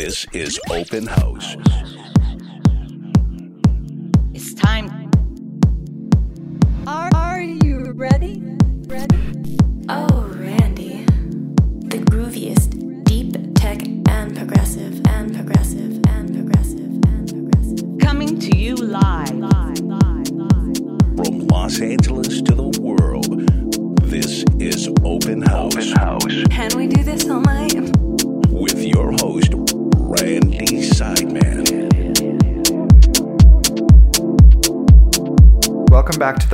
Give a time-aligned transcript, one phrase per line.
[0.00, 1.56] This is Open House.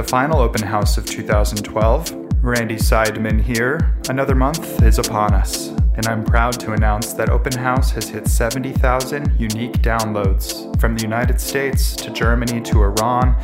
[0.08, 2.26] Final open house of 2012.
[2.42, 3.96] Randy Seidman here.
[4.08, 8.28] Another month is upon us, and I'm proud to announce that Open House has hit
[8.28, 13.34] 70,000 unique downloads from the United States to Germany to Iran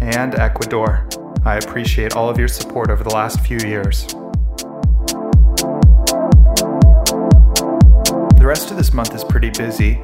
[0.00, 1.08] and Ecuador.
[1.44, 4.06] I appreciate all of your support over the last few years.
[8.36, 10.00] The rest of this month is pretty busy.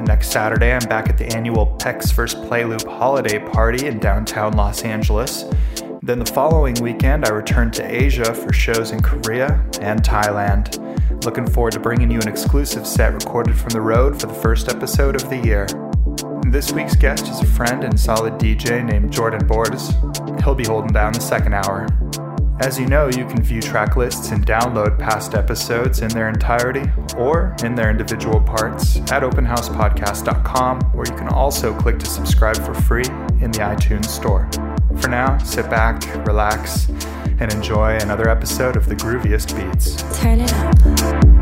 [0.00, 3.98] And next Saturday, I'm back at the annual PEX First Play Loop holiday party in
[3.98, 5.44] downtown Los Angeles.
[6.00, 11.22] Then the following weekend, I return to Asia for shows in Korea and Thailand.
[11.26, 14.70] Looking forward to bringing you an exclusive set recorded from the road for the first
[14.70, 15.66] episode of the year.
[16.50, 19.92] This week's guest is a friend and solid DJ named Jordan Bordes.
[20.42, 21.86] He'll be holding down the second hour.
[22.60, 26.82] As you know, you can view track lists and download past episodes in their entirety
[27.16, 32.74] or in their individual parts at openhousepodcast.com, where you can also click to subscribe for
[32.74, 33.06] free
[33.40, 34.46] in the iTunes Store.
[35.00, 36.90] For now, sit back, relax,
[37.40, 40.20] and enjoy another episode of the grooviest beats.
[40.20, 41.39] Turn it up.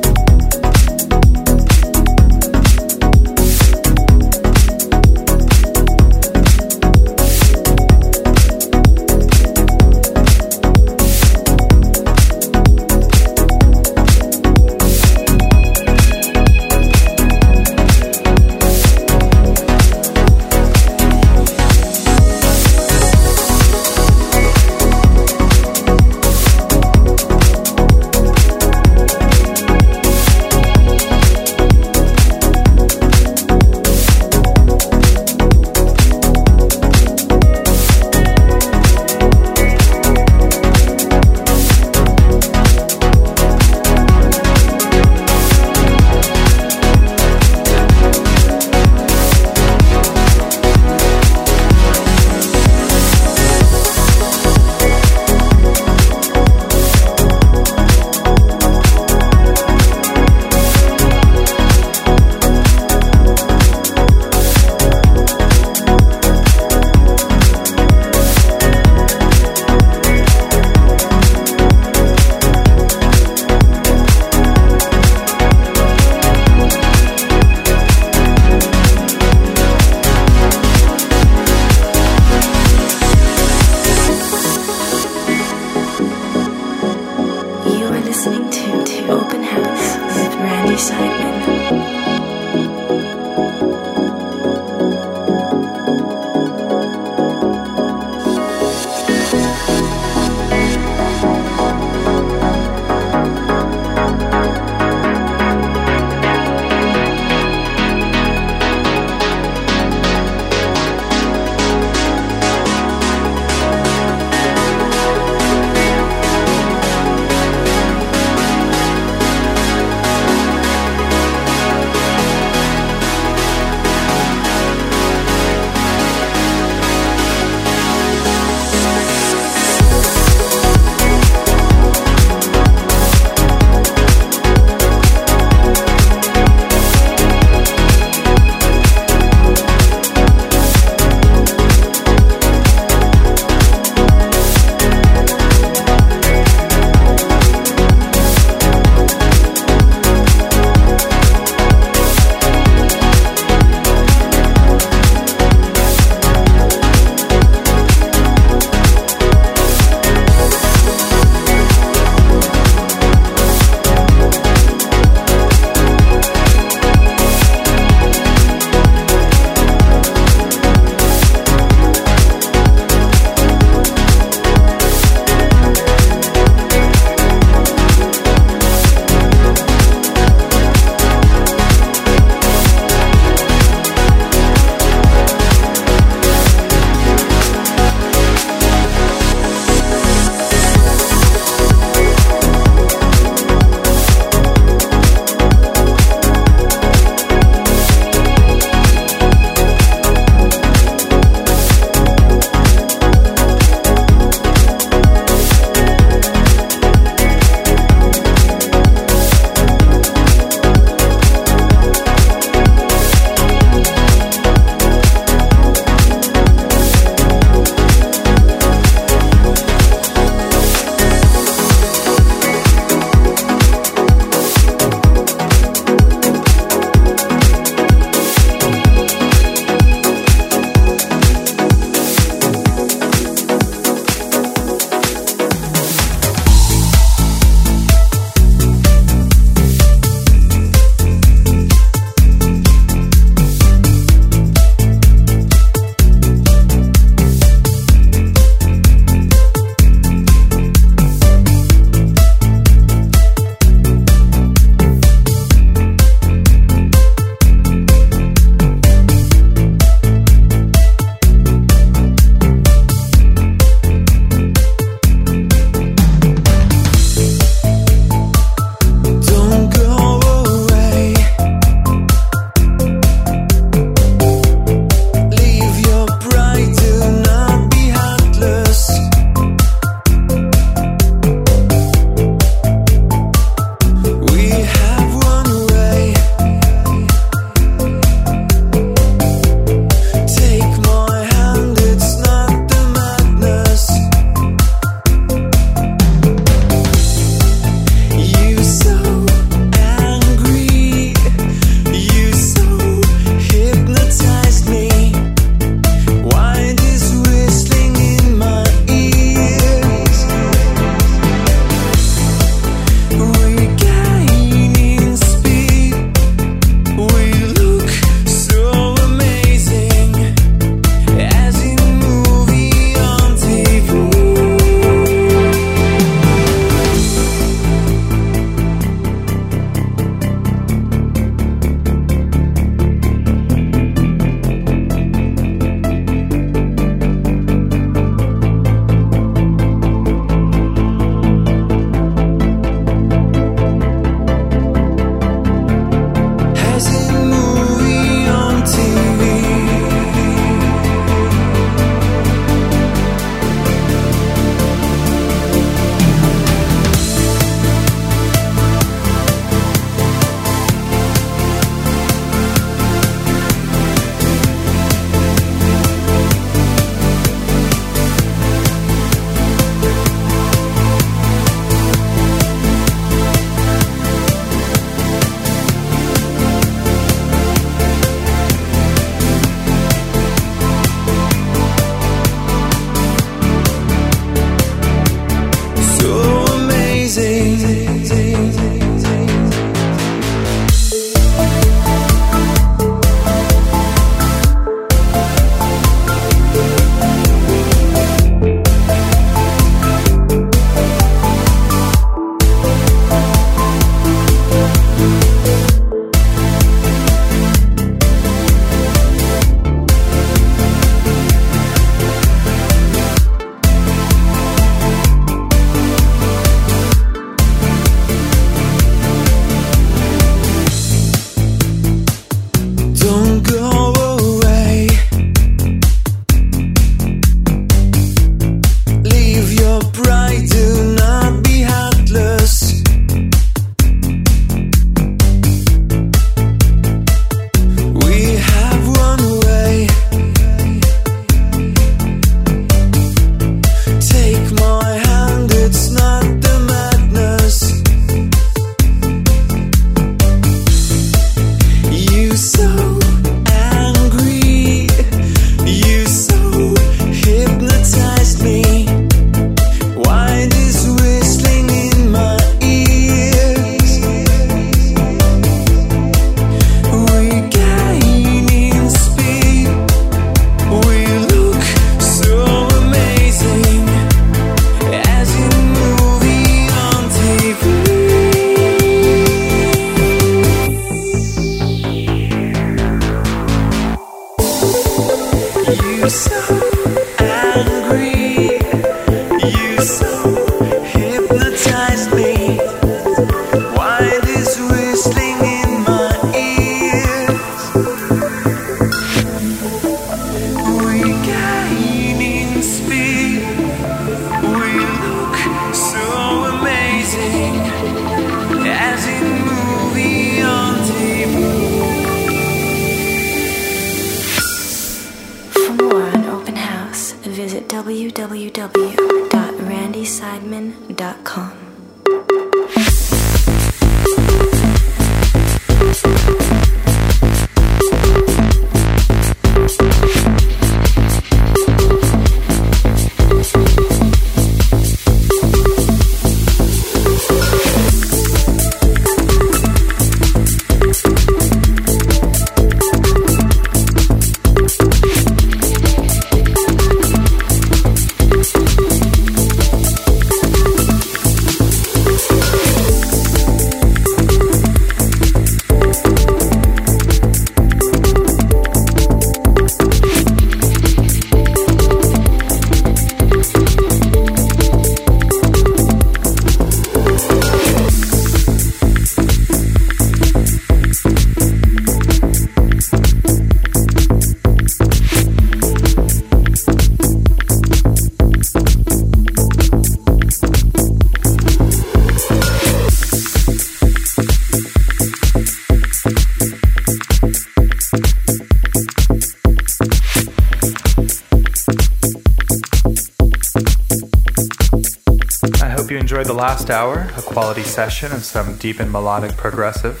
[595.90, 600.00] Last hour, a quality session of some deep and melodic progressive.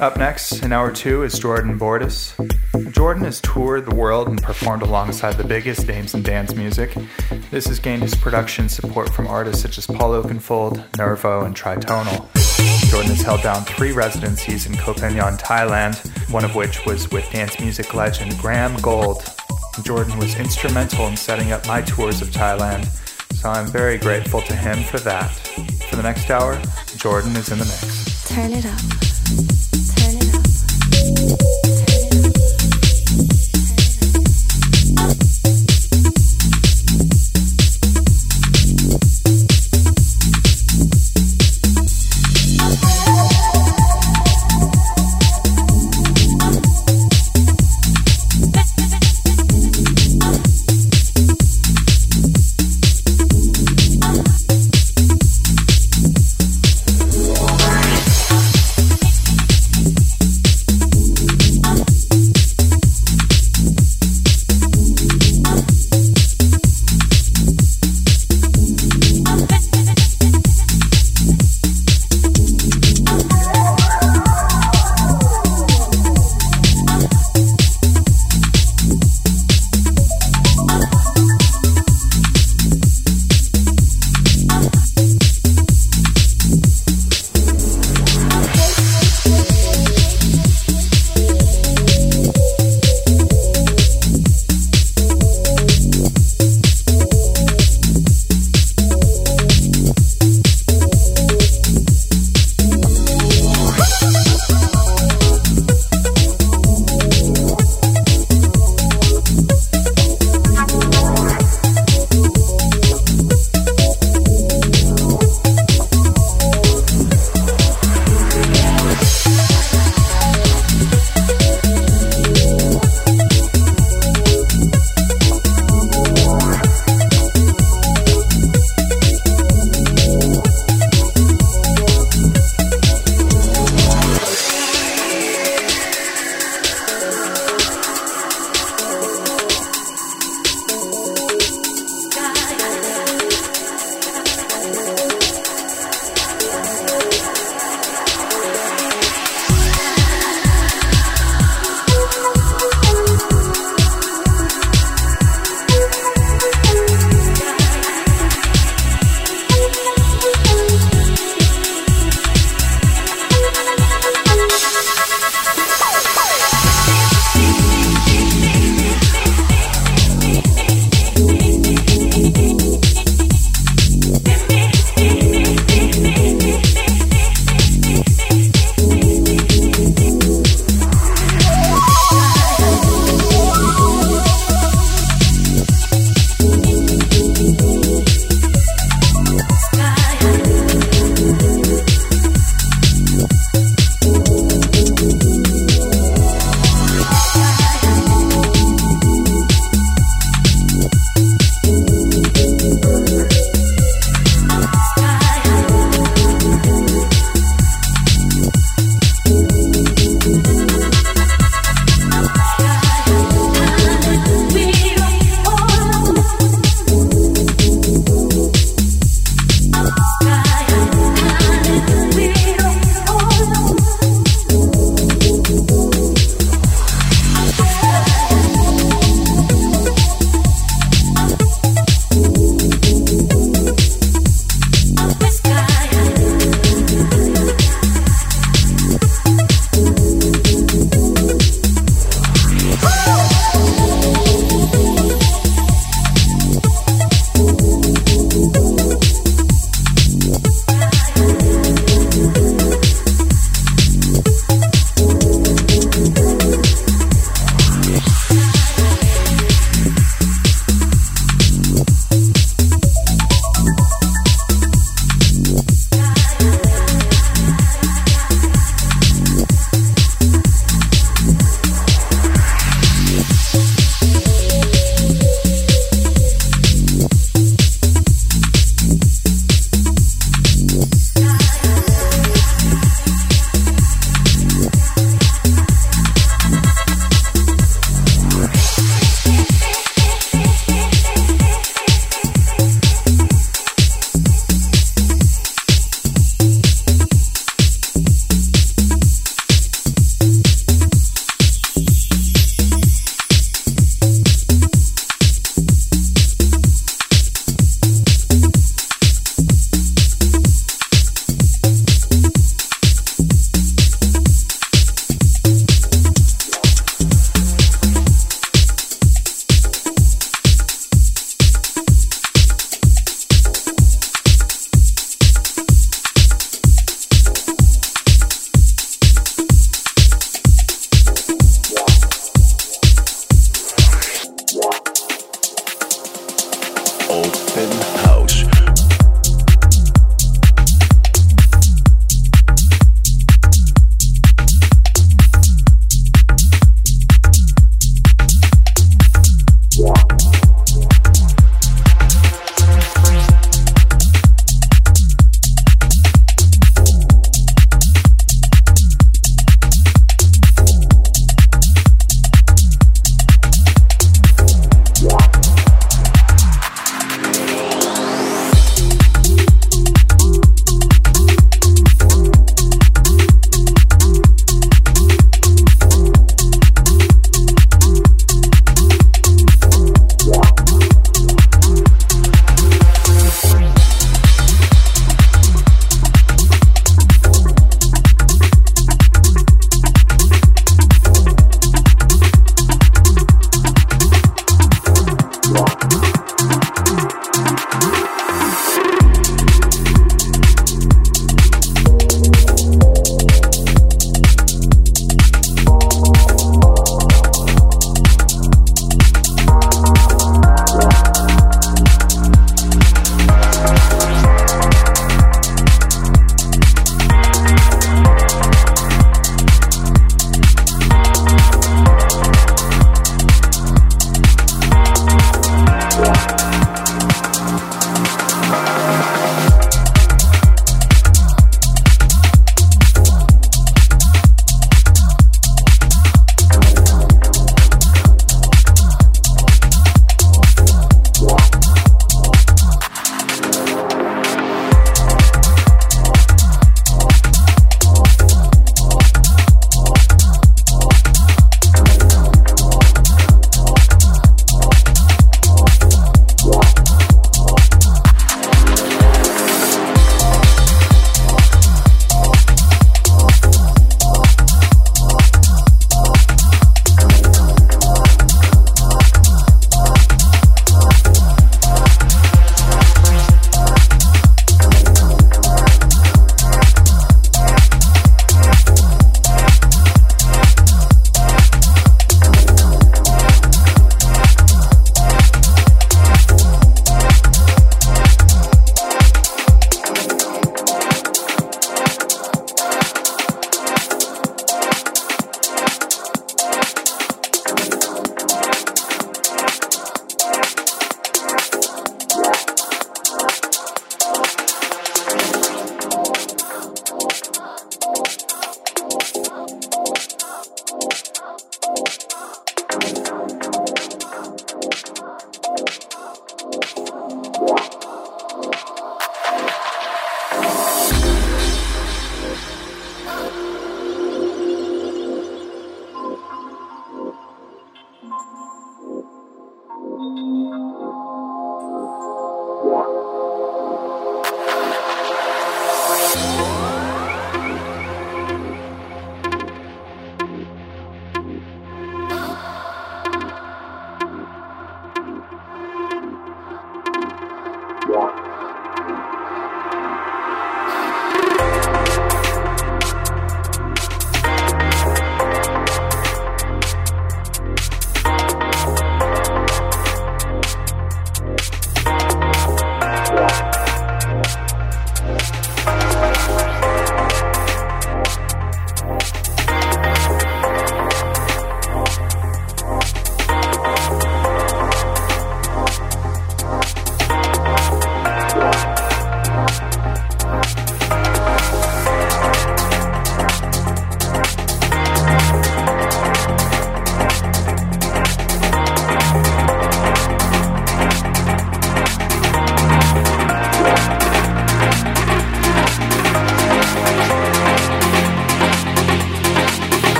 [0.00, 2.32] Up next, in hour two, is Jordan Bordas.
[2.92, 6.96] Jordan has toured the world and performed alongside the biggest names in dance music.
[7.50, 12.26] This has gained his production support from artists such as Paul Oakenfold, Nervo, and Tritonal.
[12.90, 15.96] Jordan has held down three residencies in Koh Phangan, Thailand,
[16.32, 19.22] one of which was with dance music legend Graham Gold.
[19.82, 22.88] Jordan was instrumental in setting up my tours of Thailand,
[23.36, 25.30] so I'm very grateful to him for that.
[25.88, 26.60] For the next hour,
[26.96, 28.28] Jordan is in the mix.
[28.28, 29.05] Turn it up.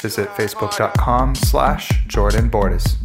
[0.00, 2.99] Visit facebook.com slash Jordan Bordis.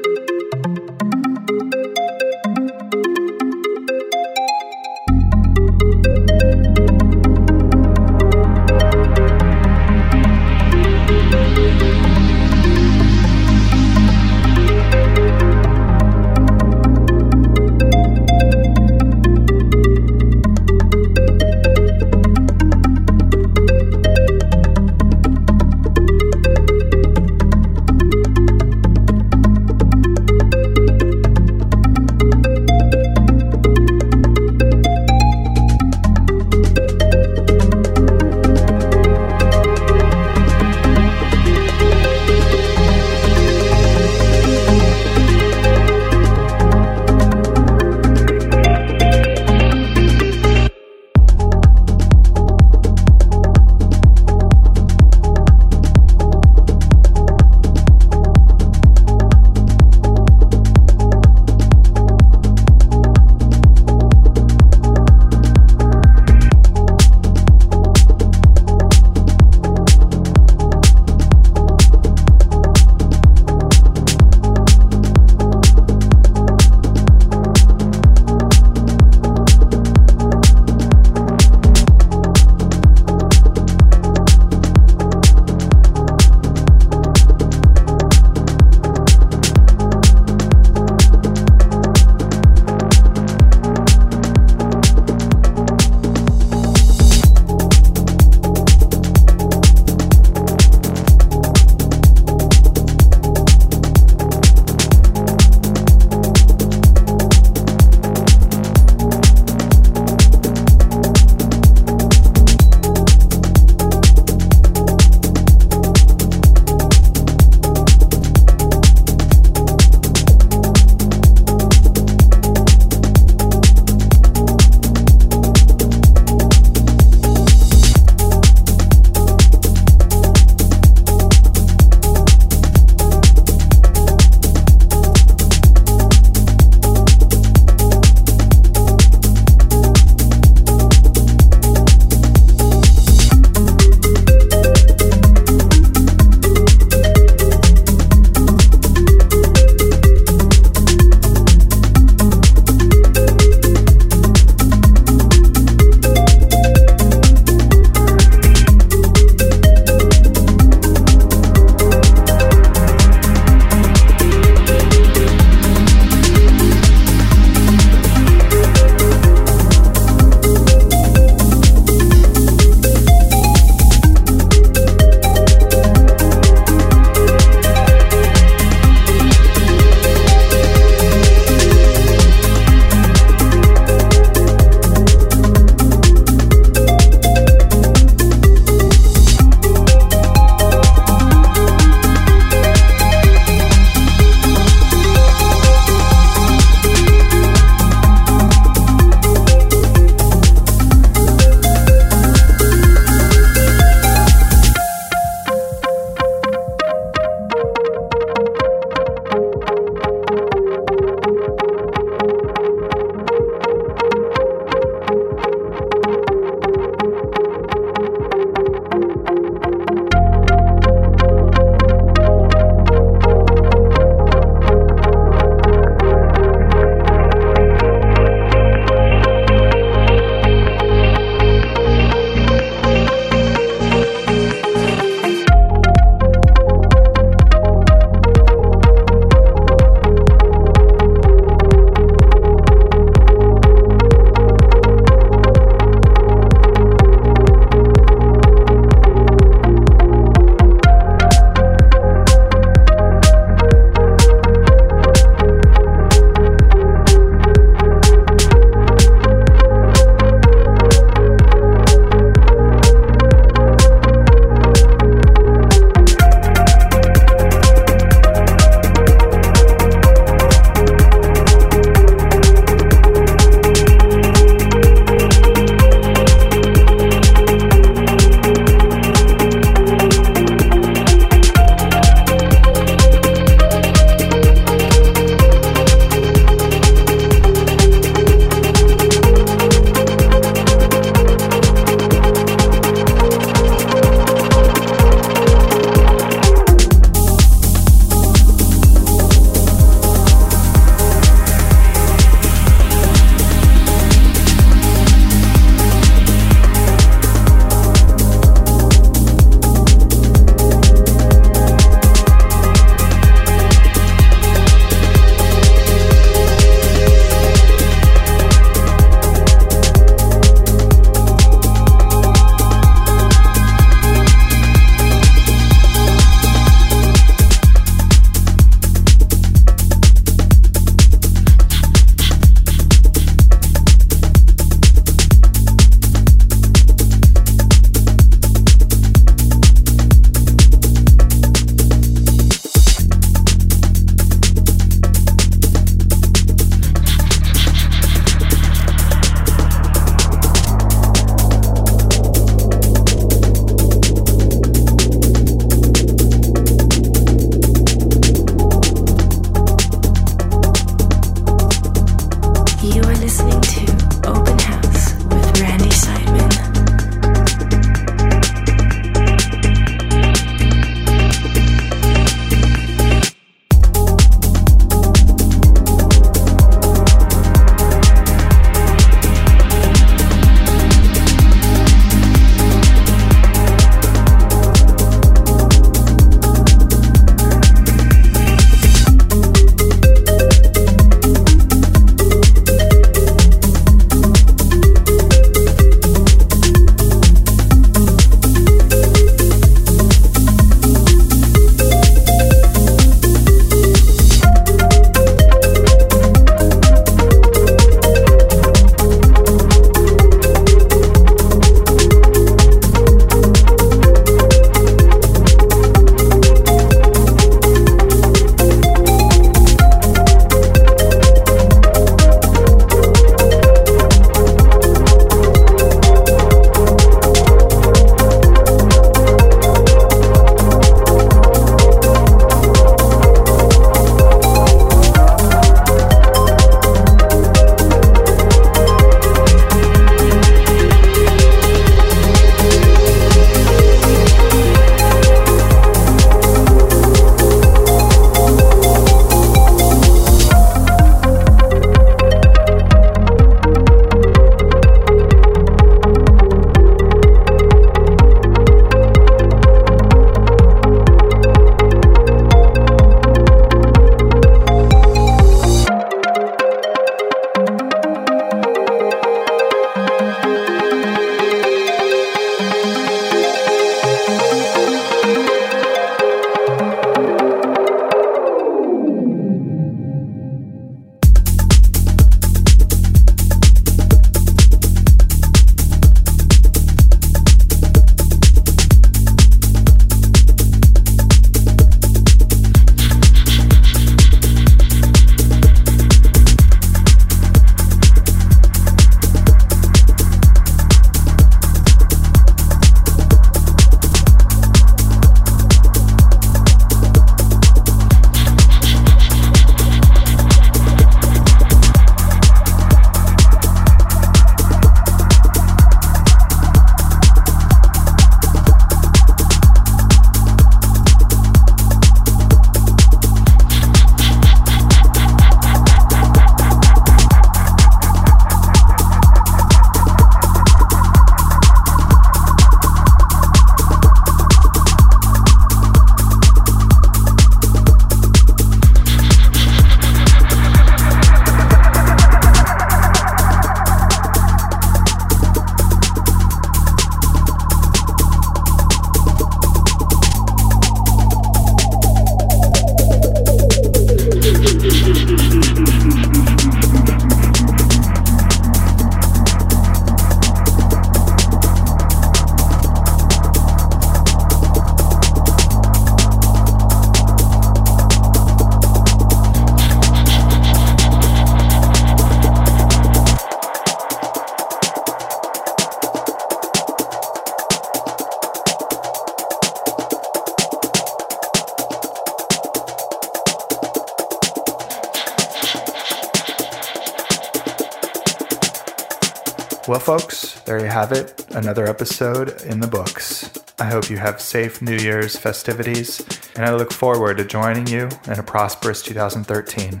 [591.68, 593.50] Another episode in the books.
[593.78, 596.26] I hope you have safe New Year's festivities,
[596.56, 600.00] and I look forward to joining you in a prosperous 2013.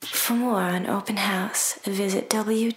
[0.00, 2.70] For more on Open House, visit www.randy